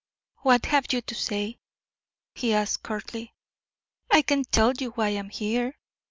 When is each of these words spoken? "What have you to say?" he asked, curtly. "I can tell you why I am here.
"What 0.37 0.65
have 0.65 0.91
you 0.93 1.01
to 1.03 1.13
say?" 1.13 1.59
he 2.33 2.55
asked, 2.55 2.81
curtly. 2.81 3.35
"I 4.09 4.23
can 4.23 4.45
tell 4.45 4.73
you 4.73 4.89
why 4.93 5.09
I 5.09 5.09
am 5.09 5.29
here. 5.29 5.75